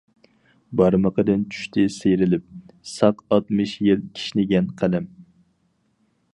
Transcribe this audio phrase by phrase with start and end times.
[0.79, 2.49] بارمىقىدىن چۈشتى سىيرىلىپ،
[2.93, 5.09] ساق ئاتمىش يىل كىشنىگەن قەلەم.